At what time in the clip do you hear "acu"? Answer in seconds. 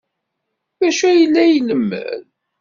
0.89-1.03